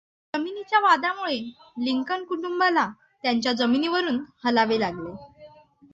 [0.33, 1.35] जमिनीच्या वादामुळे
[1.79, 2.87] लिंकन कुटुंबाला
[3.23, 5.11] त्यांच्या जमिनीवरून हलावे लागले.